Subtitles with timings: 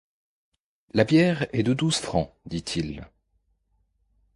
[0.95, 3.07] La bière est de douze francs, dit-il.